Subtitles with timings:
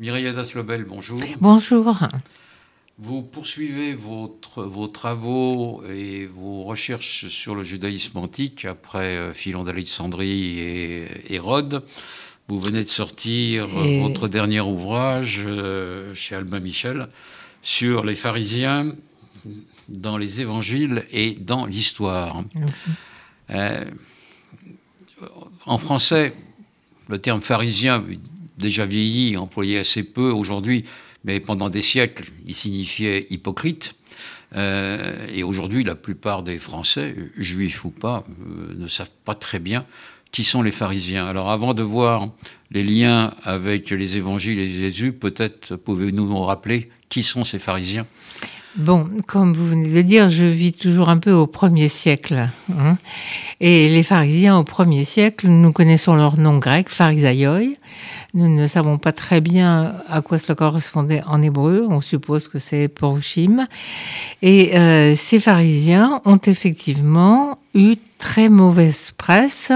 [0.00, 1.20] Mireille Daslobel, bonjour.
[1.40, 1.98] Bonjour.
[2.98, 9.64] Vous poursuivez votre, vos travaux et vos recherches sur le judaïsme antique après euh, Philon
[9.64, 11.82] d'Alexandrie et Hérode.
[12.46, 17.08] Vous venez de sortir euh, votre dernier ouvrage euh, chez Albin Michel
[17.62, 18.92] sur les pharisiens
[19.88, 22.44] dans les évangiles et dans l'histoire.
[23.50, 23.90] Mhm.
[25.66, 26.34] en français,
[27.08, 28.04] le terme pharisien
[28.58, 30.84] déjà vieilli, employé assez peu aujourd'hui,
[31.24, 33.94] mais pendant des siècles, il signifiait hypocrite.
[34.56, 39.58] Euh, et aujourd'hui, la plupart des Français, juifs ou pas, euh, ne savent pas très
[39.58, 39.86] bien
[40.30, 41.26] qui sont les pharisiens.
[41.26, 42.28] Alors avant de voir
[42.70, 48.06] les liens avec les évangiles et Jésus, peut-être pouvez-vous nous rappeler qui sont ces pharisiens?
[48.78, 52.46] Bon, comme vous venez de dire, je vis toujours un peu au premier siècle.
[52.70, 52.96] Hein.
[53.58, 57.76] et les pharisiens au premier siècle, nous connaissons leur nom grec, pharisaioi.
[58.34, 61.88] Nous ne savons pas très bien à quoi cela correspondait en hébreu.
[61.90, 63.66] On suppose que c'est porushim.
[64.42, 69.72] Et euh, ces pharisiens ont effectivement eu très mauvaise presse,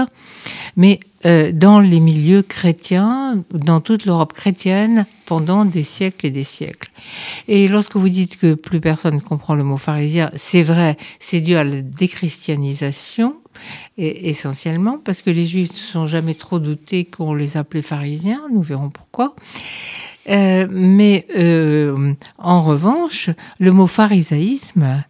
[0.75, 6.43] mais euh, dans les milieux chrétiens, dans toute l'Europe chrétienne, pendant des siècles et des
[6.43, 6.91] siècles.
[7.47, 11.39] Et lorsque vous dites que plus personne ne comprend le mot pharisien, c'est vrai, c'est
[11.39, 13.35] dû à la déchristianisation,
[13.97, 18.61] essentiellement, parce que les juifs ne sont jamais trop doutés qu'on les appelait pharisiens, nous
[18.61, 19.35] verrons pourquoi.
[20.29, 25.03] Euh, mais euh, en revanche, le mot pharisaïsme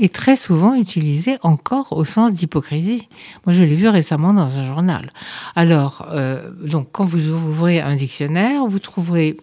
[0.00, 3.08] est très souvent utilisé encore au sens d'hypocrisie.
[3.46, 5.10] Moi, je l'ai vu récemment dans un journal.
[5.54, 9.36] Alors, euh, donc, quand vous ouvrez un dictionnaire, vous trouverez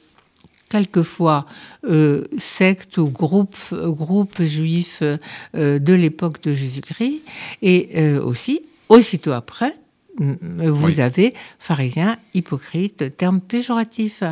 [0.69, 1.45] quelquefois
[1.89, 7.21] euh, sectes ou groupes, groupe juifs euh, de l'époque de Jésus-Christ,
[7.61, 9.73] et aussi, aussitôt après,
[10.19, 14.23] vous avez pharisien, hypocrite, terme péjoratif.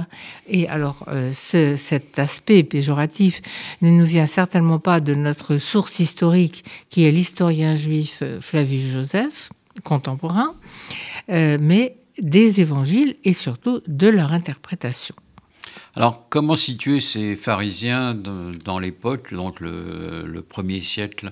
[0.47, 3.41] Et alors, euh, cet aspect péjoratif
[3.81, 8.91] ne nous vient certainement pas de notre source historique, qui est l'historien juif euh, Flavius
[8.91, 9.49] Joseph,
[9.83, 10.55] contemporain,
[11.29, 15.15] euh, mais des évangiles et surtout de leur interprétation.
[15.97, 21.31] Alors, comment situer ces pharisiens dans l'époque, donc le premier siècle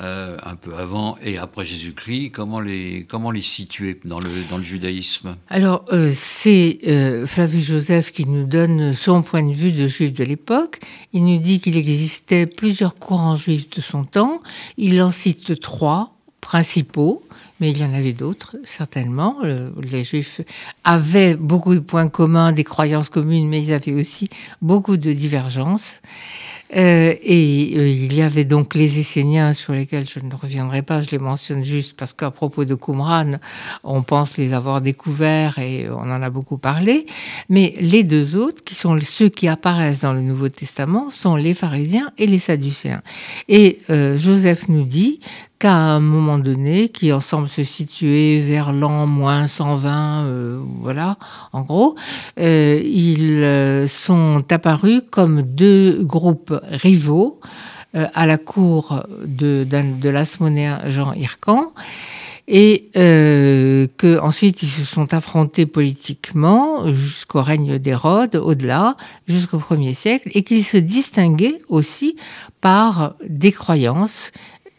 [0.00, 4.58] euh, un peu avant et après Jésus-Christ, comment les, comment les situer dans le, dans
[4.58, 5.36] le judaïsme?
[5.48, 10.12] Alors, euh, c'est euh, Flavius Joseph qui nous donne son point de vue de juif
[10.12, 10.80] de l'époque.
[11.12, 14.42] Il nous dit qu'il existait plusieurs courants juifs de son temps.
[14.78, 17.22] Il en cite trois principaux
[17.60, 19.36] mais il y en avait d'autres, certainement.
[19.80, 20.40] Les Juifs
[20.82, 24.28] avaient beaucoup de points communs, des croyances communes, mais ils avaient aussi
[24.60, 26.00] beaucoup de divergences.
[26.74, 31.02] Euh, et euh, il y avait donc les Esséniens sur lesquels je ne reviendrai pas,
[31.02, 33.32] je les mentionne juste parce qu'à propos de Qumran,
[33.84, 37.06] on pense les avoir découverts et on en a beaucoup parlé.
[37.48, 41.54] Mais les deux autres, qui sont ceux qui apparaissent dans le Nouveau Testament, sont les
[41.54, 43.02] pharisiens et les sadducéens.
[43.48, 45.20] Et euh, Joseph nous dit
[45.64, 51.16] qu'à un moment donné, qui ensemble se situer vers l'an moins 120, euh, voilà,
[51.54, 51.94] en gros,
[52.38, 57.40] euh, ils euh, sont apparus comme deux groupes rivaux
[57.94, 61.72] à la cour de, de l'asmonéen Jean Hircan
[62.46, 68.96] et euh, qu'ensuite ils se sont affrontés politiquement jusqu'au règne d'Hérode, au-delà,
[69.26, 72.16] jusqu'au 1er siècle, et qu'ils se distinguaient aussi
[72.60, 74.30] par des croyances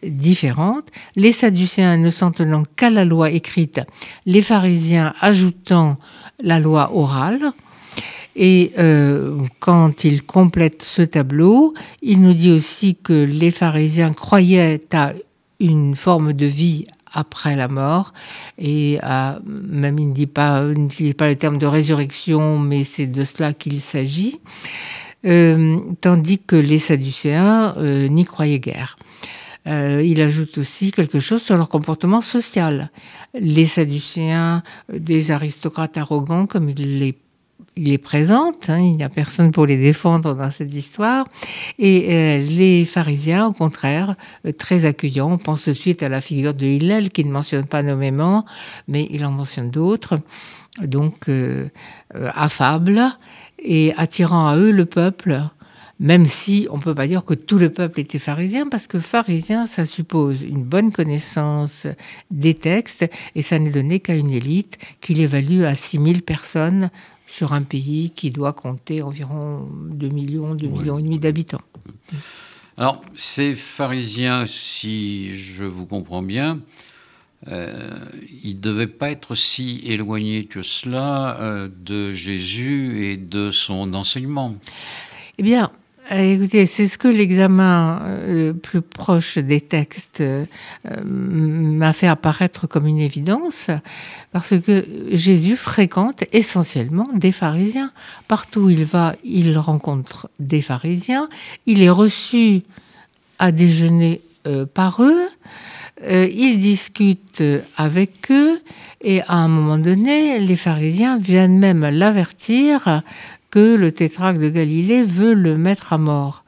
[0.10, 3.82] différentes, les Sadducéens ne s'en tenant qu'à la loi écrite,
[4.26, 5.98] les pharisiens ajoutant
[6.42, 7.52] la loi orale.
[8.36, 14.82] Et euh, quand il complète ce tableau, il nous dit aussi que les pharisiens croyaient
[14.94, 15.14] à
[15.62, 18.14] une forme de vie après la mort
[18.58, 19.00] et
[19.46, 20.66] même il ne dit pas,
[21.00, 24.38] il pas le terme de résurrection, mais c'est de cela qu'il s'agit.
[25.26, 28.96] Euh, tandis que les Sadducéens euh, n'y croyaient guère.
[29.68, 32.92] Euh, il ajoute aussi quelque chose sur leur comportement social.
[33.34, 34.62] Les Sadducéens,
[34.94, 37.16] euh, des aristocrates arrogants, comme il
[37.78, 41.26] les présente, hein, il n'y a personne pour les défendre dans cette histoire.
[41.80, 44.16] Et euh, les pharisiens, au contraire,
[44.58, 45.32] très accueillants.
[45.32, 48.46] On pense tout de suite à la figure de Hillel, qui ne mentionne pas nommément,
[48.88, 50.20] mais il en mentionne d'autres.
[50.82, 51.30] Donc,
[52.14, 53.02] affables
[53.64, 55.42] et attirant à eux le peuple
[56.00, 59.00] même si on ne peut pas dire que tout le peuple était pharisien, parce que
[59.00, 61.88] pharisien, ça suppose une bonne connaissance
[62.32, 66.90] des textes, et ça n'est donné qu'à une élite qui l'évalue à 6000 personnes
[67.28, 71.62] sur un pays qui doit compter environ 2 millions, 2 millions et demi d'habitants.
[72.78, 76.60] Alors, ces pharisiens, si je vous comprends bien,
[77.48, 84.56] il ne devait pas être si éloigné que cela de Jésus et de son enseignement.
[85.38, 85.72] Eh bien,
[86.12, 90.46] Écoutez, c'est ce que l'examen euh, plus proche des textes euh,
[91.04, 93.72] m'a fait apparaître comme une évidence,
[94.32, 97.92] parce que Jésus fréquente essentiellement des pharisiens.
[98.28, 101.28] Partout où il va, il rencontre des pharisiens.
[101.66, 102.62] Il est reçu
[103.40, 105.28] à déjeuner euh, par eux.
[106.08, 107.42] il discute
[107.78, 108.62] avec eux
[109.08, 113.04] et à un moment donné, les pharisiens viennent même l'avertir
[113.56, 116.44] que le tétrarque de Galilée veut le mettre à mort.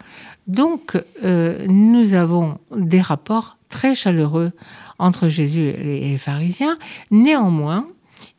[0.46, 4.52] Donc, euh, nous avons des rapports très chaleureux
[5.00, 6.78] entre Jésus et les pharisiens.
[7.10, 7.88] Néanmoins,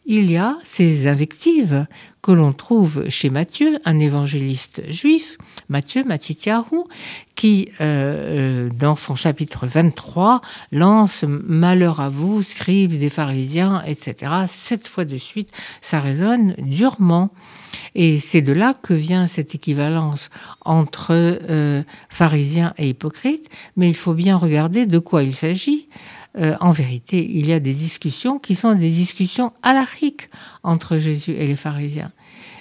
[0.09, 1.87] il y a ces invectives
[2.23, 5.37] que l'on trouve chez Matthieu, un évangéliste juif,
[5.69, 6.85] Matthieu Matityahu,
[7.35, 10.41] qui, euh, dans son chapitre 23,
[10.73, 14.33] lance Malheur à vous, scribes et pharisiens, etc.
[14.49, 15.51] Sept fois de suite,
[15.83, 17.31] ça résonne durement.
[17.95, 20.31] Et c'est de là que vient cette équivalence
[20.65, 25.87] entre euh, pharisiens et hypocrites, mais il faut bien regarder de quoi il s'agit.
[26.37, 30.29] Euh, en vérité, il y a des discussions qui sont des discussions alariques
[30.63, 32.13] entre Jésus et les pharisiens.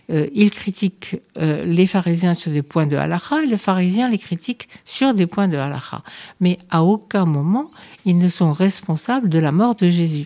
[0.10, 4.70] Euh, il critique les pharisiens sur des points de halakha et les pharisiens les critiquent
[4.86, 6.02] sur des points de halakha.
[6.40, 7.72] Mais à aucun moment,
[8.06, 10.26] ils ne sont responsables de la mort de Jésus.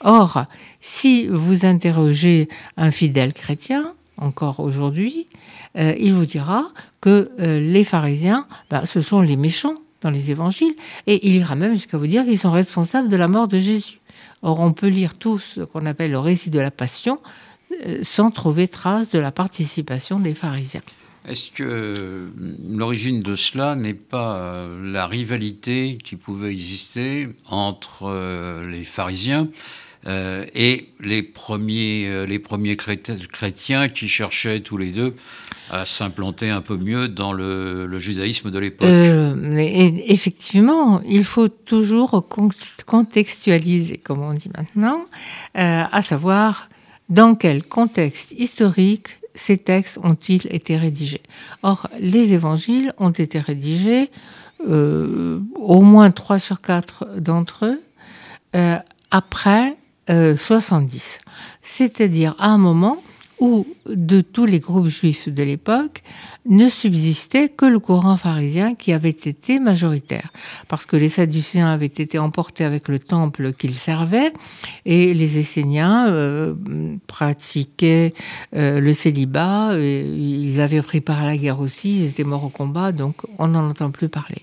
[0.00, 0.44] Or,
[0.80, 5.26] si vous interrogez un fidèle chrétien, encore aujourd'hui,
[5.78, 6.68] euh, il vous dira
[7.00, 10.74] que euh, les pharisiens, bah, ce sont les méchants dans les évangiles,
[11.06, 14.00] et il ira même jusqu'à vous dire qu'ils sont responsables de la mort de Jésus.
[14.42, 17.20] Or, on peut lire tout ce qu'on appelle le récit de la passion
[17.86, 20.80] euh, sans trouver trace de la participation des pharisiens.
[21.26, 22.30] Est-ce que
[22.68, 28.10] l'origine de cela n'est pas la rivalité qui pouvait exister entre
[28.68, 29.48] les pharisiens
[30.06, 35.14] euh, et les premiers, euh, les premiers chrétiens qui cherchaient tous les deux
[35.70, 38.88] à s'implanter un peu mieux dans le, judaïsme de l'époque.
[38.88, 39.56] Euh,
[40.06, 42.26] effectivement, il faut toujours
[42.84, 45.06] contextualiser, comme on dit maintenant,
[45.54, 46.68] à savoir
[47.08, 51.22] dans quel contexte historique ces textes ont-ils été rédigés.
[51.62, 54.10] Or, les évangiles ont été rédigés,
[54.68, 57.80] au moins trois sur quatre d'entre eux,
[59.10, 59.76] après
[60.08, 61.20] 70.
[61.24, 61.30] Euh,
[61.62, 62.98] C'est-à-dire à un moment
[63.40, 66.02] où de tous les groupes juifs de l'époque
[66.48, 70.30] ne subsistait que le courant pharisien qui avait été majoritaire,
[70.68, 74.32] parce que les Sadducéens avaient été emportés avec le temple qu'ils servaient,
[74.84, 76.54] et les Esséniens euh,
[77.08, 78.14] pratiquaient
[78.54, 82.48] euh, le célibat, ils avaient pris part à la guerre aussi, ils étaient morts au
[82.48, 84.42] combat, donc on n'en entend plus parler.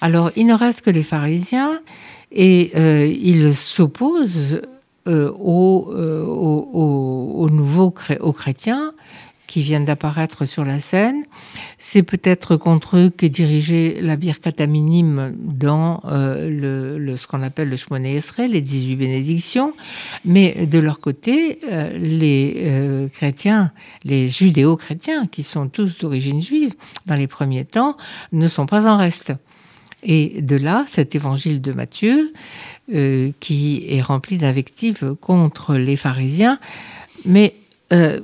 [0.00, 1.78] Alors il ne reste que les pharisiens,
[2.32, 4.62] et euh, il s'oppose
[5.06, 8.92] euh, aux, euh, nouveaux aux chrétiens
[9.46, 11.24] qui viennent d'apparaître sur la scène.
[11.78, 17.76] C'est peut-être contre eux qu'est dirigée la birkat minim dans le, ce qu'on appelle le
[17.76, 19.72] Shmoné Esrei, les 18 bénédictions.
[20.26, 21.60] Mais de leur côté,
[21.98, 23.72] les chrétiens,
[24.04, 26.74] les judéo-chrétiens, qui sont tous d'origine juive
[27.06, 27.96] dans les premiers temps,
[28.32, 29.32] ne sont pas en reste.
[30.02, 32.32] Et de là, cet évangile de Matthieu,
[32.94, 36.58] euh, qui est rempli d'invectives contre les pharisiens.
[37.24, 37.54] Mais,
[37.92, 38.20] euh,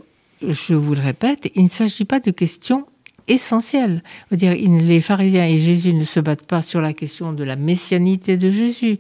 [0.47, 2.87] je vous le répète, il ne s'agit pas de questions
[3.29, 4.03] essentiel.
[4.31, 8.37] dire, les pharisiens et Jésus ne se battent pas sur la question de la messianité
[8.37, 8.99] de Jésus,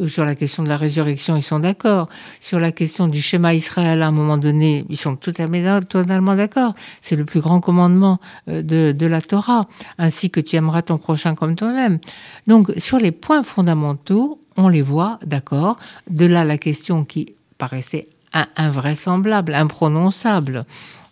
[0.00, 2.08] euh, sur la question de la résurrection, ils sont d'accord.
[2.40, 6.74] Sur la question du schéma Israël, à un moment donné, ils sont totalement d'accord.
[7.00, 9.66] C'est le plus grand commandement euh, de, de la Torah,
[9.98, 11.98] ainsi que tu aimeras ton prochain comme toi-même.
[12.46, 15.76] Donc, sur les points fondamentaux, on les voit d'accord.
[16.08, 18.08] De là, la question qui paraissait
[18.56, 20.64] invraisemblable, imprononçable.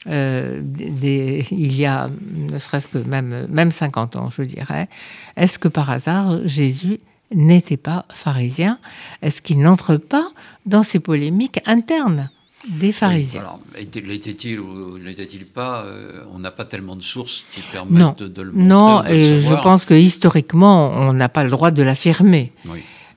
[0.09, 4.89] Euh, il y a ne serait-ce que même, même 50 ans, je dirais,
[5.37, 6.99] est-ce que par hasard Jésus
[7.35, 8.79] n'était pas pharisien?
[9.23, 10.31] Est-ce qu'il n'entre pas
[10.67, 12.31] dans ces polémiques internes
[12.69, 13.45] des pharisiens?
[13.77, 18.53] L'était-il ou l'était-il pas euh, On n'a pas tellement de sources qui permettent de, le
[18.53, 18.65] montrer.
[18.65, 22.53] Non, et je pense que historiquement, on n'a pas le droit de l'affirmer.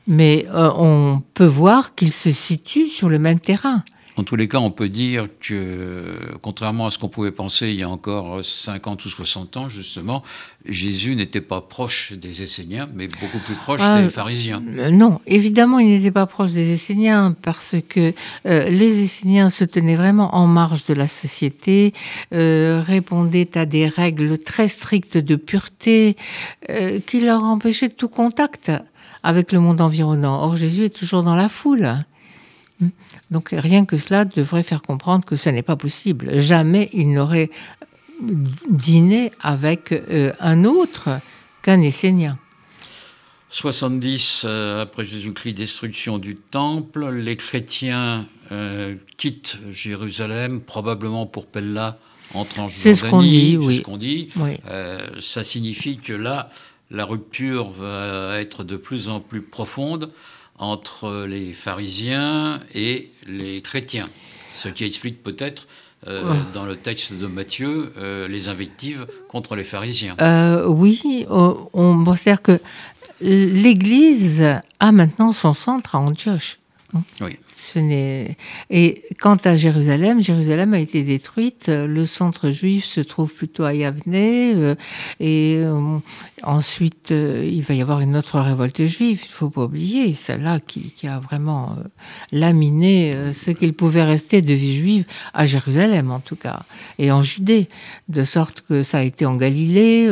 [0.07, 3.83] Mais euh, on peut voir qu'il se situe sur le même terrain.
[4.17, 7.75] En tous les cas, on peut dire que, contrairement à ce qu'on pouvait penser il
[7.75, 10.23] y a encore 50 ou 60 ans, justement,
[10.63, 14.63] Jésus n'était pas proche des Esséniens, mais beaucoup plus proche ah, des pharisiens.
[14.77, 18.13] Euh, non, évidemment, il n'était pas proche des Esséniens, parce que
[18.45, 21.93] euh, les Esséniens se tenaient vraiment en marge de la société,
[22.33, 26.15] euh, répondaient à des règles très strictes de pureté,
[27.05, 28.71] qui leur empêchaient tout contact
[29.23, 30.41] avec le monde environnant.
[30.41, 32.05] Or, Jésus est toujours dans la foule.
[33.35, 36.39] Donc rien que cela devrait faire comprendre que ce n'est pas possible.
[36.39, 37.49] Jamais il n'aurait
[38.69, 41.09] dîné avec euh, un autre
[41.61, 42.39] qu'un Essénien.
[43.49, 47.09] 70 euh, après Jésus-Christ, destruction du temple.
[47.09, 51.99] Les chrétiens euh, quittent Jérusalem, probablement pour Pella,
[52.35, 53.79] entrent en C'est ce qu'on dit, oui.
[53.79, 54.29] Ce qu'on dit.
[55.19, 56.51] ça signifie que là,
[56.89, 60.13] la rupture va être de plus en plus profonde
[60.57, 64.07] entre les pharisiens et les chrétiens.
[64.53, 65.67] Ce qui explique peut-être
[66.07, 66.21] euh,
[66.53, 70.15] dans le texte de Matthieu euh, les invectives contre les pharisiens.
[70.21, 72.59] Euh, oui, on, on sait que
[73.21, 74.43] l'Église
[74.79, 76.59] a maintenant son centre à Antioche.
[77.21, 77.37] Oui.
[77.55, 77.79] Ce
[78.69, 81.67] Et quant à Jérusalem, Jérusalem a été détruite.
[81.69, 84.13] Le centre juif se trouve plutôt à Yavne.
[84.13, 84.75] Euh,
[85.19, 85.97] et euh,
[86.43, 89.21] ensuite, euh, il va y avoir une autre révolte juive.
[89.23, 91.75] Il ne faut pas oublier celle-là qui, a vraiment
[92.31, 96.61] laminé ce qu'il pouvait rester de vie juive à Jérusalem, en tout cas,
[96.97, 97.69] et en Judée,
[98.09, 100.09] de sorte que ça a été en Galilée.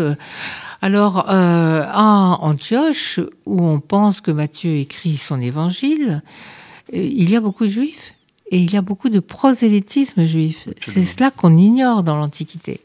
[0.81, 6.21] Alors, à Antioche, où on pense que Matthieu écrit son évangile,
[6.91, 8.15] il y a beaucoup de juifs
[8.51, 10.67] et il y a beaucoup de prosélytisme juif.
[10.81, 12.81] C'est cela qu'on ignore dans l'Antiquité.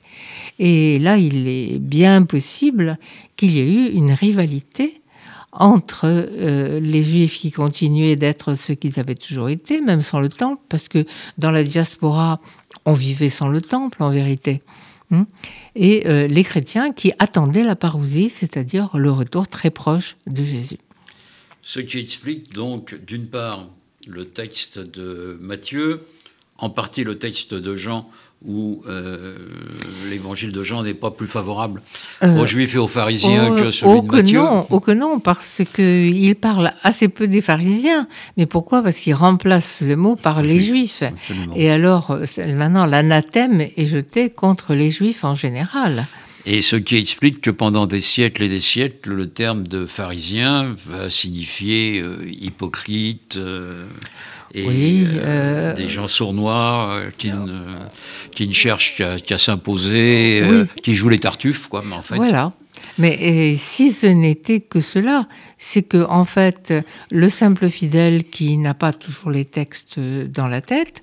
[0.58, 2.98] Et là, il est bien possible
[3.36, 5.00] qu'il y ait eu une rivalité
[5.52, 10.28] entre euh, les juifs qui continuaient d'être ce qu'ils avaient toujours été, même sans le
[10.28, 11.04] temple, parce que
[11.36, 12.40] dans la diaspora,
[12.84, 14.62] on vivait sans le temple en vérité.
[15.10, 15.26] Hein,
[15.74, 20.78] et euh, les chrétiens qui attendaient la parousie, c'est-à-dire le retour très proche de Jésus.
[21.62, 23.68] Ce qui explique donc, d'une part,
[24.08, 26.00] le texte de Matthieu,
[26.58, 28.08] en partie le texte de Jean,
[28.46, 29.36] où euh,
[30.08, 31.82] l'évangile de Jean n'est pas plus favorable
[32.22, 34.38] aux euh, juifs et aux pharisiens que celui de Matthieu.
[34.38, 38.06] Non, oh que non, parce qu'il parle assez peu des pharisiens.
[38.36, 38.82] Mais pourquoi?
[38.82, 41.02] Parce qu'il remplace le mot par les juifs.
[41.56, 46.06] Et alors, euh, maintenant, l'anathème est jeté contre les juifs en général.
[46.50, 50.74] Et ce qui explique que pendant des siècles et des siècles, le terme de pharisien
[50.86, 53.84] va signifier euh, hypocrite euh,
[54.54, 57.76] et euh, des gens sournois qui, ne,
[58.34, 60.42] qui ne cherchent qu'à s'imposer,
[60.82, 61.84] qui jouent les tartuffes, quoi.
[61.86, 62.16] Mais en fait.
[62.16, 62.54] Voilà.
[62.96, 65.28] Mais si ce n'était que cela,
[65.58, 66.72] c'est que en fait,
[67.10, 71.02] le simple fidèle qui n'a pas toujours les textes dans la tête,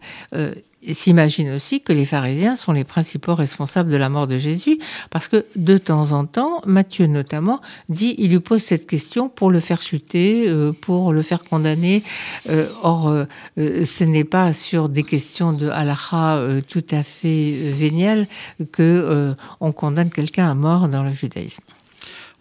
[0.93, 4.77] s'imagine aussi que les pharisiens sont les principaux responsables de la mort de Jésus,
[5.09, 9.51] parce que de temps en temps, Matthieu notamment, dit, il lui pose cette question pour
[9.51, 12.03] le faire chuter, euh, pour le faire condamner.
[12.49, 13.25] Euh, or, euh,
[13.55, 18.27] ce n'est pas sur des questions de halakha tout à fait vénielles
[18.71, 21.63] que on condamne quelqu'un à mort dans le judaïsme.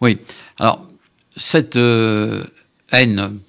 [0.01, 0.19] Oui.
[0.59, 0.85] Alors,
[1.35, 1.77] cette
[3.01, 3.39] haine,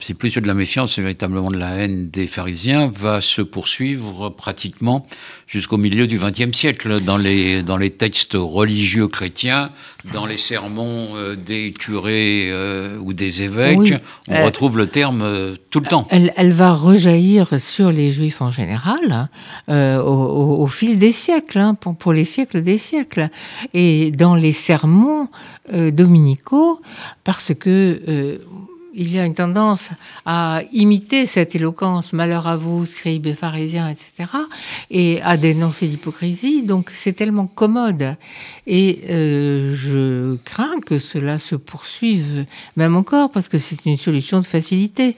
[0.00, 4.30] c'est plus de la méfiance, c'est véritablement de la haine des pharisiens, va se poursuivre
[4.30, 5.06] pratiquement
[5.46, 9.70] jusqu'au milieu du XXe siècle dans les, dans les textes religieux chrétiens,
[10.12, 13.94] dans les sermons euh, des curés euh, ou des évêques.
[14.28, 16.06] on retrouve le terme euh, tout le temps.
[16.10, 19.28] Elle, elle, va rejaillir sur les juifs en général
[19.68, 23.30] hein, au, fil des siècles, hein, pour, pour, les siècles des siècles.
[23.74, 25.28] Et dans les sermons
[25.70, 26.80] dominicaux,
[27.24, 28.38] parce que
[28.98, 29.90] il y a une tendance
[30.26, 34.28] à imiter cette éloquence, malheur à vous, scribes et pharisiens, etc.,
[34.90, 36.62] et à dénoncer l'hypocrisie.
[36.62, 38.16] Donc c'est tellement commode.
[38.66, 42.44] Et euh, je crains que cela se poursuive,
[42.76, 45.14] même encore, parce que c'est une solution de facilité.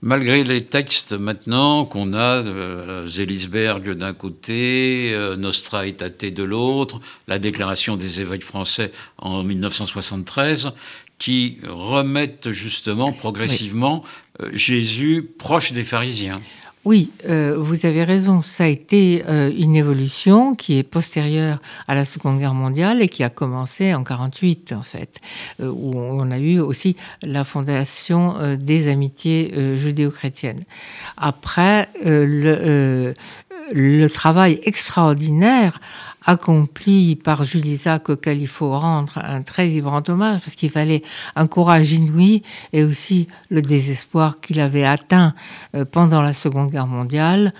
[0.00, 7.00] Malgré les textes maintenant qu'on a, euh, Zélisberg d'un côté, euh, Nostra Aetate de l'autre,
[7.26, 10.70] la déclaration des évêques français en 1973,
[11.18, 14.04] qui remettent justement progressivement
[14.40, 16.40] euh, Jésus proche des pharisiens.
[16.88, 18.40] Oui, euh, vous avez raison.
[18.40, 23.08] Ça a été euh, une évolution qui est postérieure à la Seconde Guerre mondiale et
[23.08, 25.20] qui a commencé en 48 en fait,
[25.62, 30.62] où on a eu aussi la fondation des amitiés judéo-chrétiennes.
[31.18, 33.12] Après, le,
[33.72, 35.80] le travail extraordinaire
[36.24, 41.02] accompli par Jules Isaac auquel il faut rendre un très vibrant hommage parce qu'il fallait
[41.36, 45.34] un courage inouï et aussi le désespoir qu'il avait atteint
[45.74, 47.54] euh, pendant la Seconde Guerre mondiale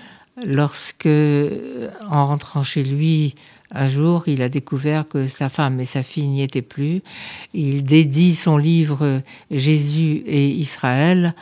[0.45, 3.35] lorsque, euh, en rentrant chez lui,
[3.71, 7.03] un jour, il a découvert que sa femme et sa fille n'y étaient plus.
[7.53, 11.35] Il dédie son livre Jésus et Israël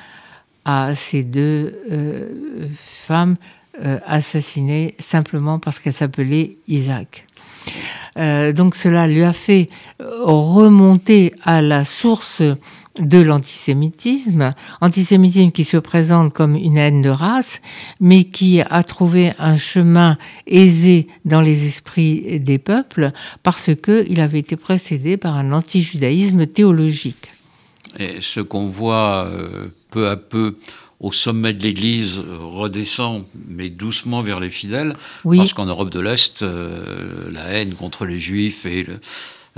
[0.64, 2.28] à ces deux euh,
[2.76, 3.55] femmes euh,
[4.04, 7.26] assassinée simplement parce qu'elle s'appelait Isaac.
[8.18, 9.68] Euh, donc cela lui a fait
[9.98, 12.42] remonter à la source
[12.98, 17.60] de l'antisémitisme, antisémitisme qui se présente comme une haine de race,
[18.00, 20.16] mais qui a trouvé un chemin
[20.46, 27.30] aisé dans les esprits des peuples parce qu'il avait été précédé par un antijudaïsme théologique.
[27.98, 30.56] Et ce qu'on voit euh, peu à peu
[31.00, 36.42] au sommet de l'Église redescend, mais doucement vers les fidèles, parce qu'en Europe de l'Est,
[36.42, 39.00] euh, la haine contre les Juifs et le,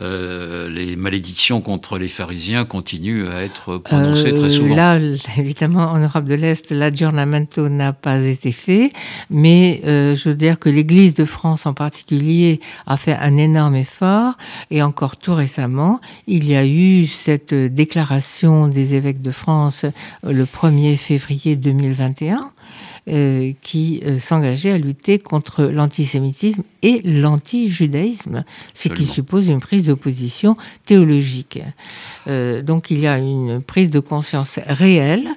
[0.00, 4.74] euh, les malédictions contre les pharisiens continuent à être prononcées très souvent.
[4.74, 5.00] Là,
[5.36, 8.92] évidemment, en Europe de l'Est, l'aggiornamento n'a pas été fait,
[9.30, 13.74] mais euh, je veux dire que l'Église de France en particulier a fait un énorme
[13.74, 14.34] effort,
[14.70, 19.84] et encore tout récemment, il y a eu cette déclaration des évêques de France
[20.22, 22.50] le 1er février 2021
[23.08, 28.44] euh, qui euh, s'engageait à lutter contre l'antisémitisme et l'antijudaïsme,
[28.74, 31.60] ce qui suppose une prise d'opposition théologique.
[32.26, 35.28] Euh, donc il y a une prise de conscience réelle,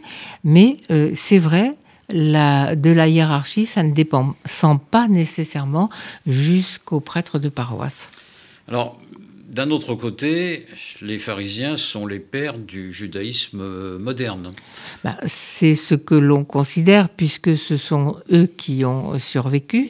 [0.43, 0.77] mais
[1.15, 1.75] c'est vrai,
[2.09, 4.35] la, de la hiérarchie, ça ne dépend
[4.91, 5.89] pas nécessairement
[6.27, 8.09] jusqu'aux prêtres de paroisse.
[8.67, 8.97] Alors,
[9.51, 10.65] d'un autre côté,
[11.01, 14.51] les pharisiens sont les pères du judaïsme moderne.
[15.03, 19.89] Bah, c'est ce que l'on considère, puisque ce sont eux qui ont survécu,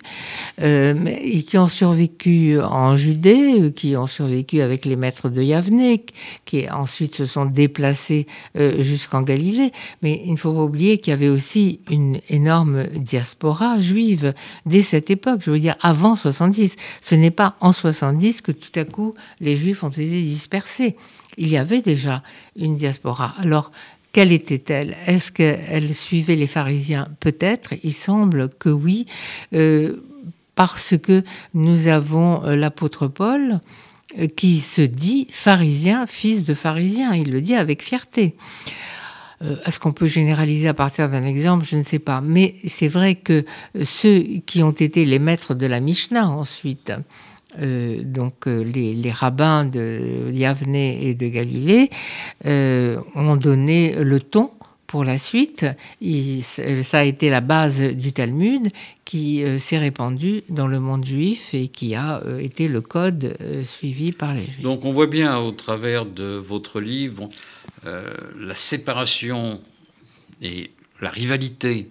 [0.61, 5.97] euh, et qui ont survécu en Judée, qui ont survécu avec les maîtres de Yavne,
[6.45, 8.25] qui ensuite se sont déplacés
[8.55, 9.71] euh, jusqu'en Galilée.
[10.01, 14.33] Mais il ne faut pas oublier qu'il y avait aussi une énorme diaspora juive
[14.65, 16.77] dès cette époque, je veux dire avant 70.
[16.99, 20.95] Ce n'est pas en 70 que tout à coup les les Juifs ont été dispersés.
[21.37, 22.23] Il y avait déjà
[22.55, 23.33] une diaspora.
[23.37, 23.71] Alors,
[24.13, 24.95] quelle était-elle?
[25.05, 27.09] Est-ce qu'elle suivait les pharisiens?
[27.19, 27.73] Peut-être.
[27.83, 29.07] Il semble que oui,
[29.53, 29.97] euh,
[30.55, 33.59] parce que nous avons euh, l'apôtre Paul
[34.19, 37.13] euh, qui se dit pharisien, fils de pharisien.
[37.13, 38.35] Il le dit avec fierté.
[39.65, 41.65] Est-ce qu'on peut généraliser à partir d'un exemple?
[41.65, 42.21] Je ne sais pas.
[42.21, 43.43] Mais c'est vrai que
[43.83, 46.93] ceux qui ont été les maîtres de la Mishnah ensuite,
[47.59, 51.89] euh, donc euh, les, rabbins de Yavne et de Galilée
[52.45, 54.51] euh, ont donné le ton
[54.87, 55.65] pour la suite.
[56.41, 58.69] ça a été la base du Talmud
[59.05, 64.33] qui s'est répandu dans le monde juif et qui a été le code suivi par
[64.33, 64.61] les juifs.
[64.61, 67.29] Donc on voit bien au travers de votre livre
[67.85, 69.61] la séparation
[70.41, 71.87] et la rivalité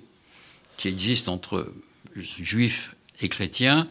[0.76, 1.72] qui existe entre
[2.16, 3.88] juifs et chrétiens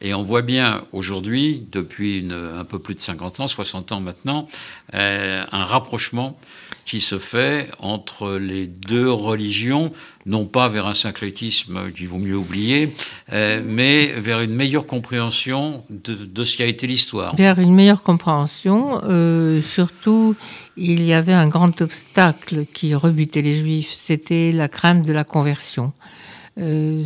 [0.00, 4.46] et on voit bien aujourd'hui, depuis un peu plus de 50 ans, 60 ans maintenant,
[4.94, 6.38] euh, un rapprochement
[6.86, 9.92] qui se fait entre les deux religions,
[10.24, 12.94] non pas vers un syncrétisme qu'il vaut mieux oublier,
[13.32, 17.36] euh, mais vers une meilleure compréhension de, ce qui a été l'histoire.
[17.36, 20.34] Vers une meilleure compréhension, euh, surtout,
[20.78, 25.24] il y avait un grand obstacle qui rebutait les juifs, c'était la crainte de la
[25.24, 25.92] conversion.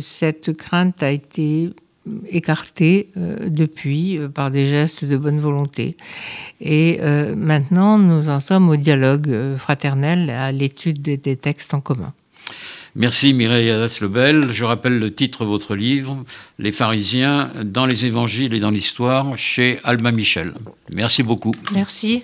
[0.01, 1.71] cette crainte a été
[2.29, 5.97] écarté euh, depuis euh, par des gestes de bonne volonté.
[6.61, 12.13] Et euh, maintenant, nous en sommes au dialogue fraternel, à l'étude des, textes en commun.
[12.95, 14.51] Merci Mireille Adas-Lebel.
[14.51, 16.23] Je rappelle le titre de votre livre,
[16.59, 20.53] Les pharisiens dans les évangiles et dans l'histoire, chez Alma Michel.
[20.93, 21.51] Merci beaucoup.
[21.73, 22.23] Merci.